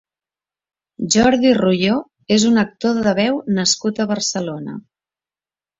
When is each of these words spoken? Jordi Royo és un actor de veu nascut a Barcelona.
Jordi 1.15 1.51
Royo 1.59 1.99
és 2.39 2.49
un 2.53 2.59
actor 2.65 3.05
de 3.09 3.15
veu 3.23 3.39
nascut 3.61 3.99
a 4.07 4.13
Barcelona. 4.15 4.81